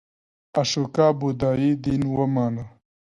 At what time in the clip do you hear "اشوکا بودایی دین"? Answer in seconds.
0.59-2.01